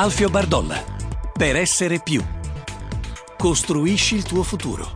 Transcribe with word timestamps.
Alfio 0.00 0.28
Bardolla. 0.28 0.80
Per 1.32 1.56
essere 1.56 1.98
più. 2.00 2.24
Costruisci 3.36 4.14
il 4.14 4.22
tuo 4.22 4.44
futuro. 4.44 4.92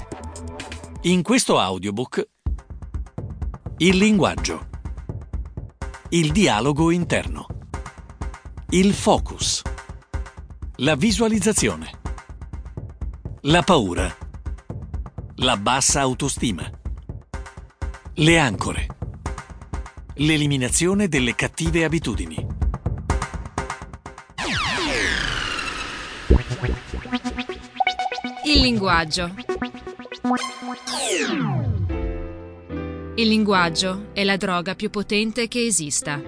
In 1.02 1.22
questo 1.22 1.58
audiobook 1.58 2.28
il 3.78 3.96
linguaggio. 3.96 4.68
Il 6.10 6.30
dialogo 6.30 6.92
interno. 6.92 7.48
Il 8.68 8.94
focus. 8.94 9.62
La 10.76 10.94
visualizzazione. 10.94 11.90
La 13.40 13.62
paura. 13.62 14.08
La 15.38 15.56
bassa 15.56 16.00
autostima. 16.02 16.70
Le 18.14 18.38
ancore. 18.38 18.86
L'eliminazione 20.14 21.08
delle 21.08 21.34
cattive 21.34 21.82
abitudini. 21.82 22.51
Il 28.44 28.60
linguaggio. 28.60 29.34
Il 33.16 33.28
linguaggio 33.28 34.10
è 34.12 34.22
la 34.22 34.36
droga 34.36 34.76
più 34.76 34.88
potente 34.88 35.48
che 35.48 35.66
esista. 35.66 36.22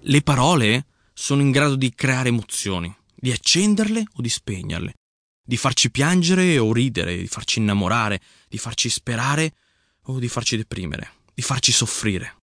Le 0.00 0.22
parole 0.22 0.86
sono 1.12 1.42
in 1.42 1.50
grado 1.50 1.74
di 1.74 1.92
creare 1.92 2.28
emozioni, 2.28 2.94
di 3.12 3.32
accenderle 3.32 4.04
o 4.14 4.22
di 4.22 4.28
spegnerle, 4.28 4.94
di 5.42 5.56
farci 5.56 5.90
piangere 5.90 6.56
o 6.58 6.72
ridere, 6.72 7.16
di 7.16 7.26
farci 7.26 7.58
innamorare, 7.58 8.20
di 8.48 8.58
farci 8.58 8.88
sperare 8.88 9.54
o 10.02 10.20
di 10.20 10.28
farci 10.28 10.56
deprimere, 10.56 11.10
di 11.34 11.42
farci 11.42 11.72
soffrire. 11.72 12.35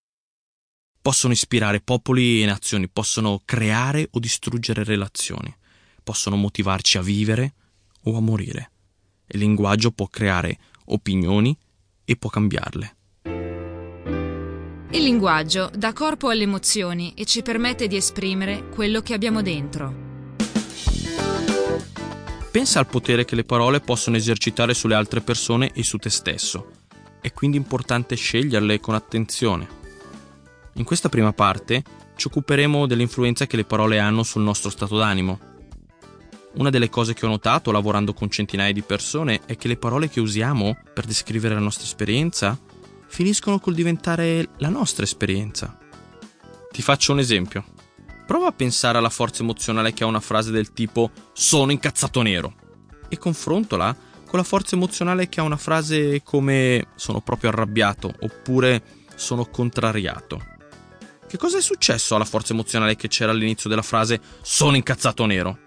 Possono 1.04 1.34
ispirare 1.34 1.82
popoli 1.82 2.42
e 2.42 2.46
nazioni, 2.46 2.88
possono 2.88 3.42
creare 3.44 4.08
o 4.12 4.18
distruggere 4.18 4.84
relazioni, 4.84 5.54
possono 6.02 6.36
motivarci 6.36 6.96
a 6.96 7.02
vivere 7.02 7.52
o 8.04 8.16
a 8.16 8.20
morire. 8.20 8.70
Il 9.26 9.40
linguaggio 9.40 9.90
può 9.90 10.06
creare 10.06 10.56
opinioni 10.86 11.54
e 12.06 12.16
può 12.16 12.30
cambiarle. 12.30 12.96
Il 14.92 15.02
linguaggio 15.02 15.70
dà 15.76 15.92
corpo 15.92 16.30
alle 16.30 16.44
emozioni 16.44 17.12
e 17.14 17.26
ci 17.26 17.42
permette 17.42 17.86
di 17.86 17.96
esprimere 17.96 18.70
quello 18.70 19.02
che 19.02 19.12
abbiamo 19.12 19.42
dentro. 19.42 19.94
Pensa 22.50 22.78
al 22.78 22.86
potere 22.86 23.26
che 23.26 23.34
le 23.34 23.44
parole 23.44 23.80
possono 23.80 24.16
esercitare 24.16 24.72
sulle 24.72 24.94
altre 24.94 25.20
persone 25.20 25.70
e 25.74 25.82
su 25.82 25.98
te 25.98 26.08
stesso. 26.08 26.70
È 27.20 27.30
quindi 27.34 27.58
importante 27.58 28.16
sceglierle 28.16 28.80
con 28.80 28.94
attenzione. 28.94 29.83
In 30.76 30.84
questa 30.84 31.08
prima 31.08 31.32
parte 31.32 31.82
ci 32.16 32.26
occuperemo 32.26 32.86
dell'influenza 32.86 33.46
che 33.46 33.56
le 33.56 33.64
parole 33.64 34.00
hanno 34.00 34.24
sul 34.24 34.42
nostro 34.42 34.70
stato 34.70 34.96
d'animo. 34.96 35.38
Una 36.54 36.70
delle 36.70 36.88
cose 36.88 37.14
che 37.14 37.26
ho 37.26 37.28
notato 37.28 37.70
lavorando 37.70 38.12
con 38.12 38.28
centinaia 38.28 38.72
di 38.72 38.82
persone 38.82 39.40
è 39.46 39.56
che 39.56 39.68
le 39.68 39.76
parole 39.76 40.08
che 40.08 40.20
usiamo 40.20 40.76
per 40.92 41.04
descrivere 41.04 41.54
la 41.54 41.60
nostra 41.60 41.84
esperienza 41.84 42.58
finiscono 43.06 43.60
col 43.60 43.74
diventare 43.74 44.48
la 44.58 44.68
nostra 44.68 45.04
esperienza. 45.04 45.78
Ti 46.72 46.82
faccio 46.82 47.12
un 47.12 47.20
esempio. 47.20 47.64
Prova 48.26 48.48
a 48.48 48.52
pensare 48.52 48.98
alla 48.98 49.10
forza 49.10 49.42
emozionale 49.42 49.92
che 49.92 50.02
ha 50.02 50.08
una 50.08 50.20
frase 50.20 50.50
del 50.50 50.72
tipo 50.72 51.10
sono 51.32 51.70
incazzato 51.70 52.22
nero 52.22 52.54
e 53.08 53.18
confrontola 53.18 53.94
con 54.26 54.38
la 54.38 54.44
forza 54.44 54.74
emozionale 54.74 55.28
che 55.28 55.38
ha 55.38 55.44
una 55.44 55.56
frase 55.56 56.22
come 56.24 56.88
sono 56.96 57.20
proprio 57.20 57.50
arrabbiato 57.50 58.12
oppure 58.20 58.82
sono 59.14 59.44
contrariato. 59.44 60.53
Che 61.34 61.40
cosa 61.40 61.58
è 61.58 61.60
successo 61.60 62.14
alla 62.14 62.24
forza 62.24 62.52
emozionale 62.52 62.94
che 62.94 63.08
c'era 63.08 63.32
all'inizio 63.32 63.68
della 63.68 63.82
frase 63.82 64.20
sono 64.40 64.76
incazzato 64.76 65.26
nero? 65.26 65.58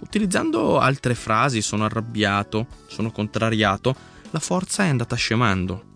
Utilizzando 0.00 0.78
altre 0.78 1.14
frasi, 1.14 1.62
sono 1.62 1.86
arrabbiato, 1.86 2.66
sono 2.86 3.10
contrariato, 3.10 3.96
la 4.28 4.40
forza 4.40 4.84
è 4.84 4.88
andata 4.88 5.16
scemando. 5.16 5.94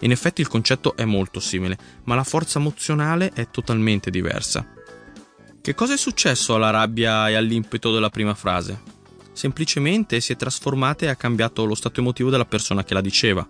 In 0.00 0.10
effetti 0.10 0.40
il 0.40 0.48
concetto 0.48 0.96
è 0.96 1.04
molto 1.04 1.38
simile, 1.38 1.78
ma 2.06 2.16
la 2.16 2.24
forza 2.24 2.58
emozionale 2.58 3.30
è 3.32 3.50
totalmente 3.50 4.10
diversa. 4.10 4.66
Che 5.60 5.74
cosa 5.76 5.94
è 5.94 5.96
successo 5.96 6.56
alla 6.56 6.70
rabbia 6.70 7.28
e 7.28 7.36
all'impeto 7.36 7.92
della 7.92 8.10
prima 8.10 8.34
frase? 8.34 8.82
Semplicemente 9.32 10.20
si 10.20 10.32
è 10.32 10.36
trasformata 10.36 11.04
e 11.04 11.08
ha 11.08 11.14
cambiato 11.14 11.64
lo 11.64 11.76
stato 11.76 12.00
emotivo 12.00 12.30
della 12.30 12.46
persona 12.46 12.82
che 12.82 12.94
la 12.94 13.00
diceva. 13.00 13.46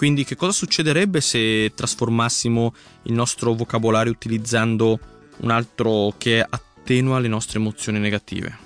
Quindi 0.00 0.24
che 0.24 0.34
cosa 0.34 0.52
succederebbe 0.52 1.20
se 1.20 1.72
trasformassimo 1.74 2.72
il 3.02 3.12
nostro 3.12 3.52
vocabolario 3.52 4.10
utilizzando 4.10 4.98
un 5.40 5.50
altro 5.50 6.14
che 6.16 6.40
attenua 6.40 7.18
le 7.18 7.28
nostre 7.28 7.58
emozioni 7.58 7.98
negative? 7.98 8.58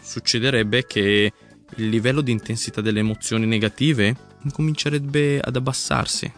Succederebbe 0.00 0.86
che 0.86 1.32
il 1.74 1.88
livello 1.88 2.20
di 2.20 2.30
intensità 2.30 2.80
delle 2.80 3.00
emozioni 3.00 3.44
negative 3.44 4.16
incomincerebbe 4.44 5.40
ad 5.40 5.56
abbassarsi. 5.56 6.32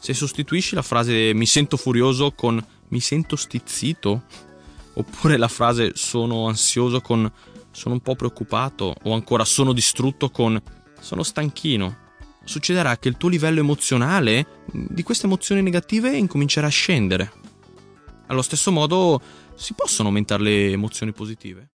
Se 0.00 0.14
sostituisci 0.14 0.74
la 0.74 0.82
frase 0.82 1.32
mi 1.32 1.46
sento 1.46 1.76
furioso 1.76 2.32
con 2.32 2.60
mi 2.88 2.98
sento 2.98 3.36
stizzito, 3.36 4.24
oppure 4.94 5.36
la 5.36 5.46
frase 5.46 5.92
sono 5.94 6.48
ansioso 6.48 7.00
con 7.00 7.30
sono 7.70 7.94
un 7.94 8.00
po' 8.00 8.16
preoccupato, 8.16 8.96
o 9.00 9.12
ancora 9.12 9.44
sono 9.44 9.72
distrutto 9.72 10.28
con 10.30 10.60
sono 10.98 11.22
stanchino, 11.22 12.06
succederà 12.48 12.96
che 12.98 13.08
il 13.08 13.16
tuo 13.16 13.28
livello 13.28 13.60
emozionale 13.60 14.64
di 14.72 15.02
queste 15.02 15.26
emozioni 15.26 15.62
negative 15.62 16.16
incomincerà 16.16 16.66
a 16.66 16.70
scendere. 16.70 17.32
Allo 18.26 18.42
stesso 18.42 18.72
modo 18.72 19.20
si 19.54 19.74
possono 19.74 20.08
aumentare 20.08 20.42
le 20.42 20.70
emozioni 20.70 21.12
positive. 21.12 21.66